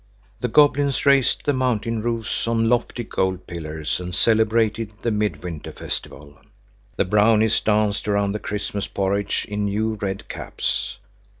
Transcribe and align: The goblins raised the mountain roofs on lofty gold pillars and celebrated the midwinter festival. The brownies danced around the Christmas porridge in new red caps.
The 0.39 0.47
goblins 0.47 1.05
raised 1.05 1.45
the 1.45 1.53
mountain 1.53 2.01
roofs 2.01 2.47
on 2.47 2.67
lofty 2.67 3.03
gold 3.03 3.45
pillars 3.45 3.99
and 3.99 4.15
celebrated 4.15 4.91
the 5.03 5.11
midwinter 5.11 5.71
festival. 5.71 6.39
The 6.95 7.05
brownies 7.05 7.59
danced 7.59 8.07
around 8.07 8.31
the 8.31 8.39
Christmas 8.39 8.87
porridge 8.87 9.45
in 9.47 9.65
new 9.65 9.99
red 10.01 10.27
caps. 10.27 10.97